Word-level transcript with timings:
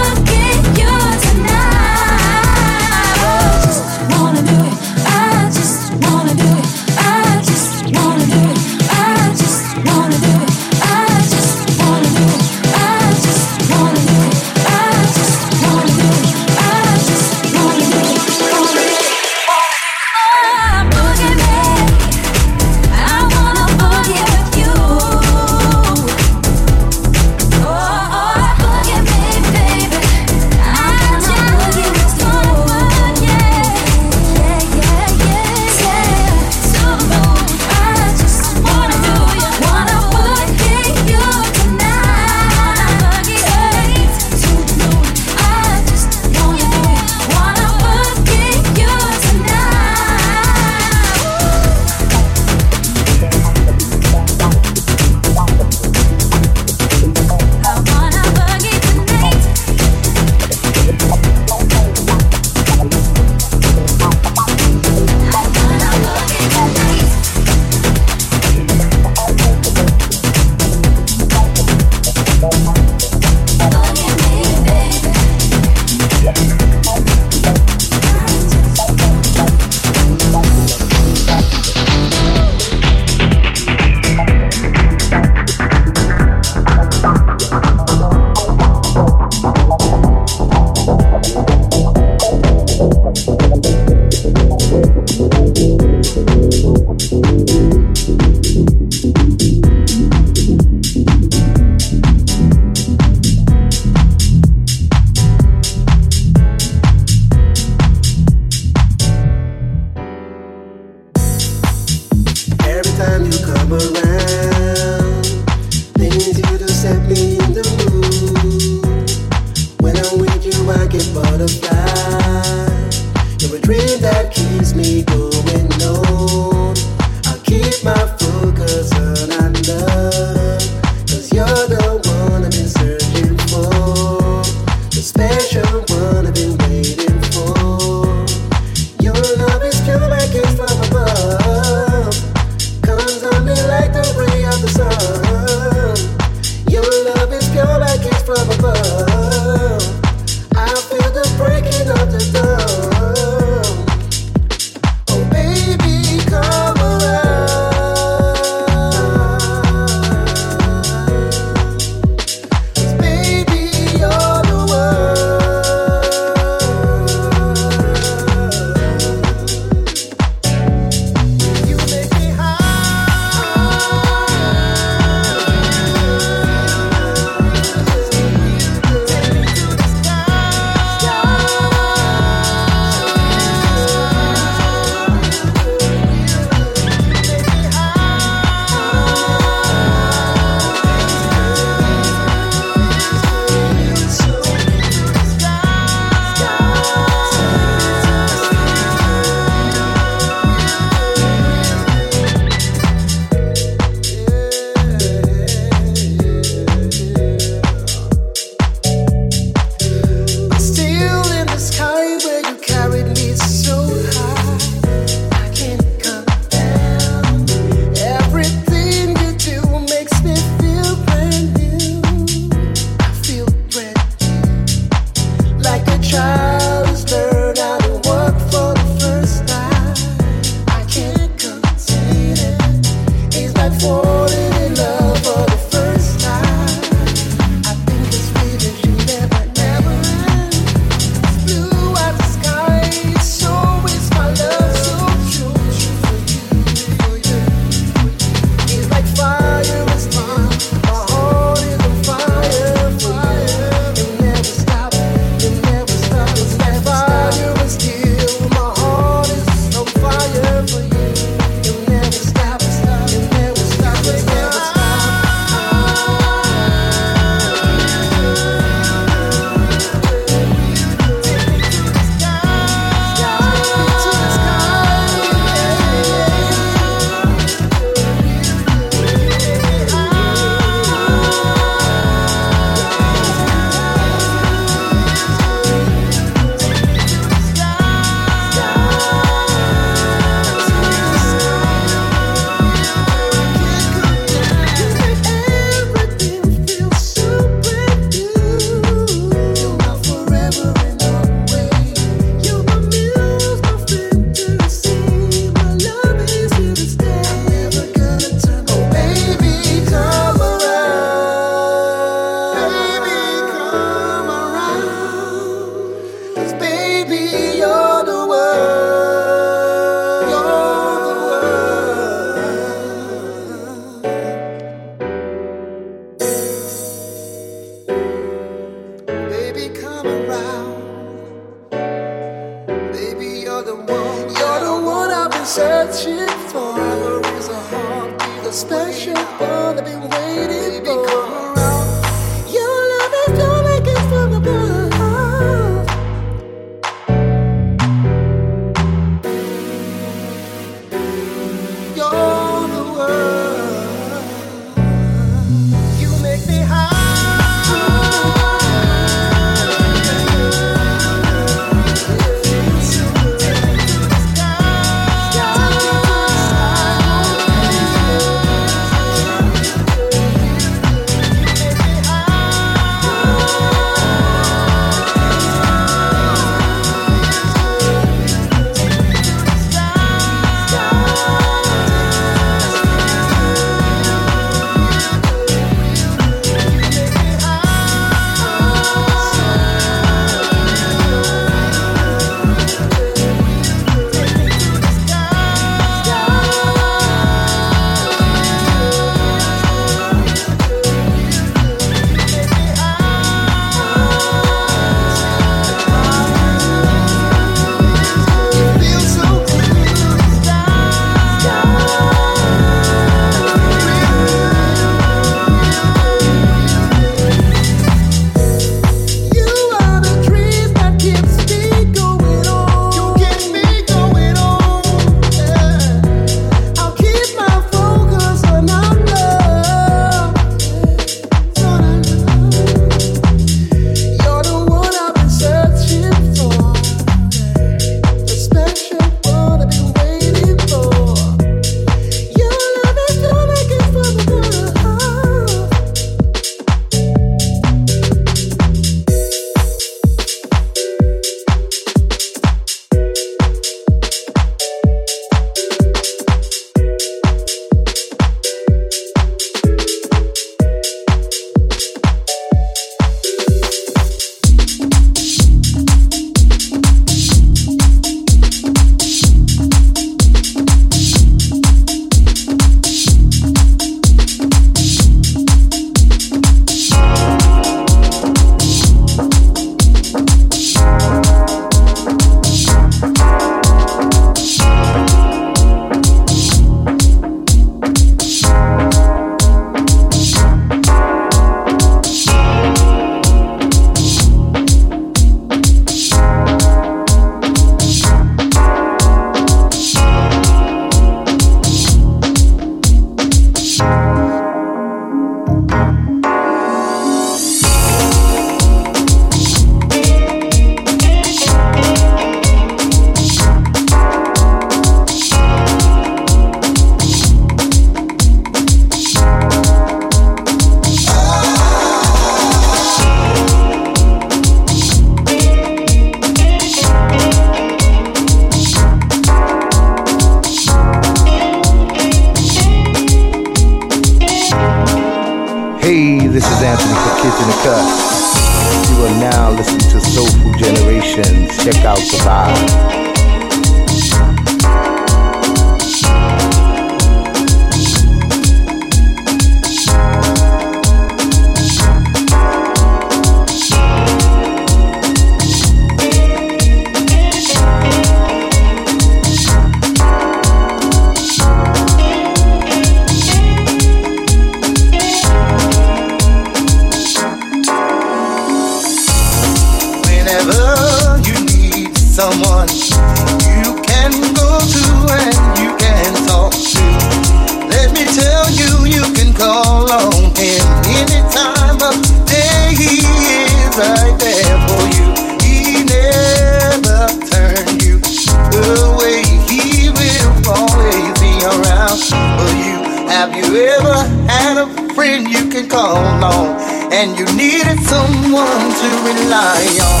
can 595.52 595.68
call 595.68 595.98
on, 596.24 596.56
and 596.92 597.18
you 597.18 597.26
needed 597.36 597.78
someone 597.84 598.64
to 598.80 598.88
rely 599.04 599.60
on. 599.84 600.00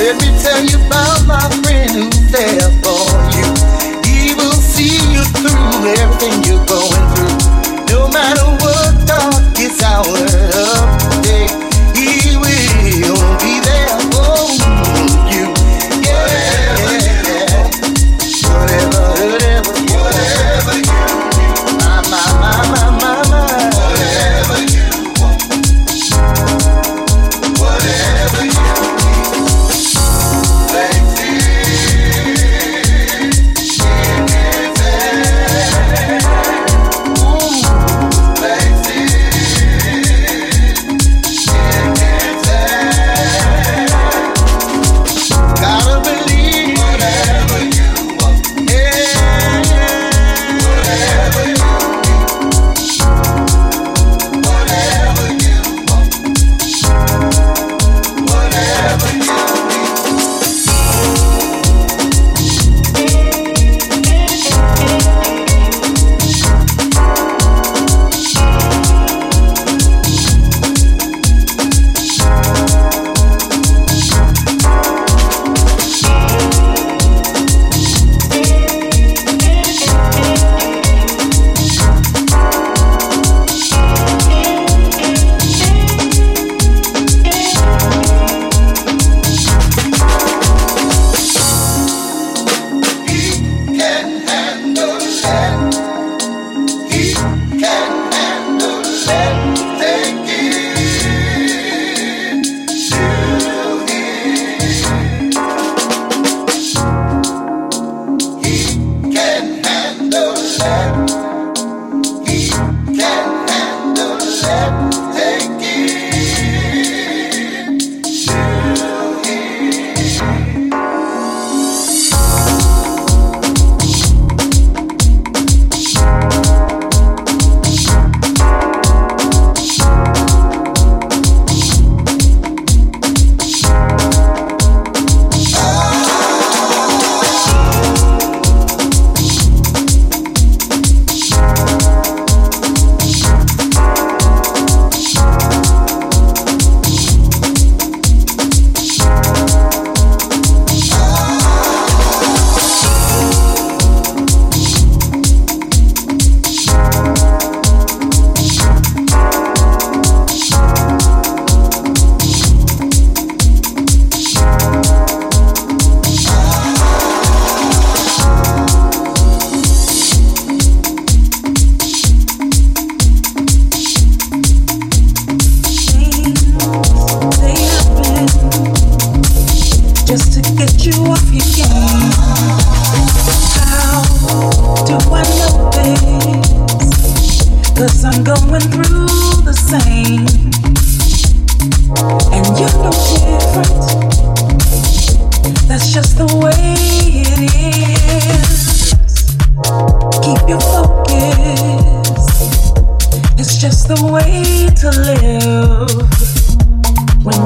Let 0.00 0.16
me 0.22 0.32
tell 0.40 0.64
you 0.64 0.78
about 0.86 1.26
my 1.26 1.44
friend 1.60 1.90
who's 1.92 2.32
there 2.32 2.70
for 2.80 3.04
you. 3.36 3.48
He 4.08 4.32
will 4.34 4.56
see 4.56 4.96
you 5.12 5.22
through 5.36 5.92
everything 6.00 6.42
you're 6.44 6.64
going 6.64 7.04
through. 7.12 7.36
No 7.92 8.08
matter 8.08 8.46
what 8.64 9.06
darkest 9.06 9.82
hour 9.82 10.16
of 10.64 11.22
day, 11.22 11.46
he 11.94 12.38
will 12.38 13.38
be. 13.40 13.55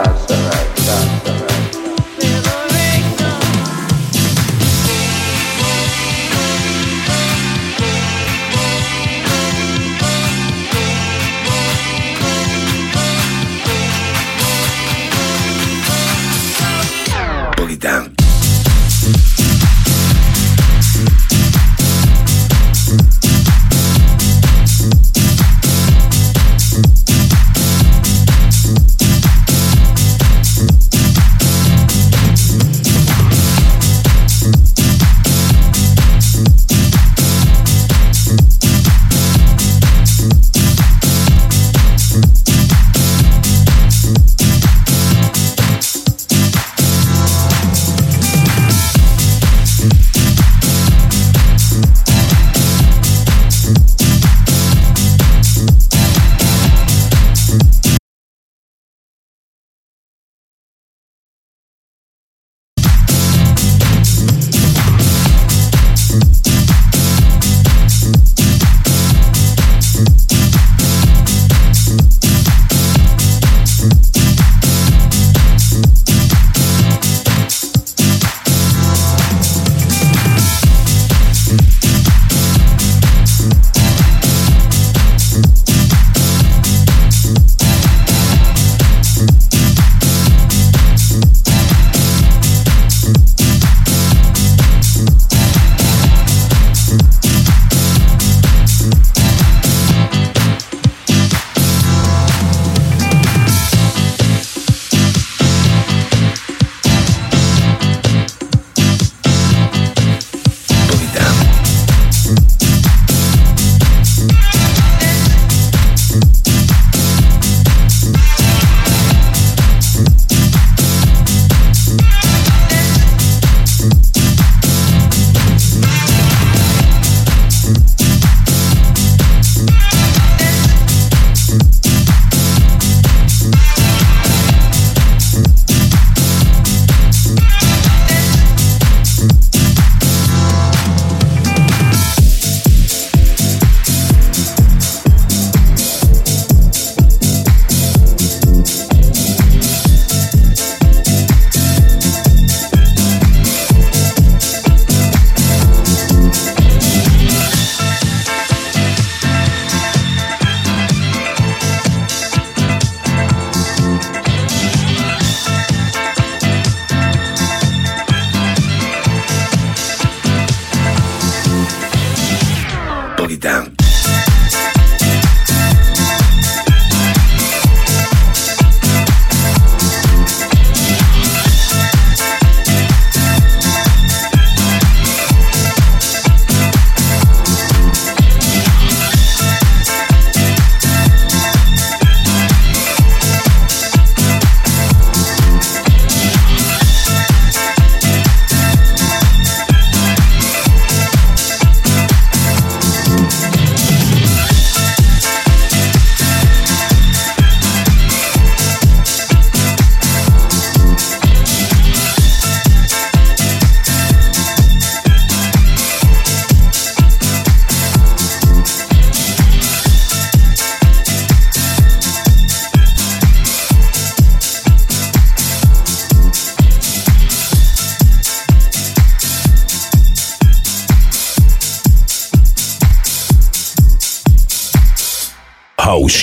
murderers, 0.00 0.39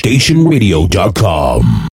HouseStationRadio.com. 0.07 1.86